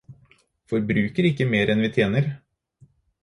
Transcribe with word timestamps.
Forbruker 0.71 1.27
ikke 1.29 1.47
mer 1.51 1.73
enn 1.73 1.85
vi 1.87 1.91
tjener. 1.99 2.31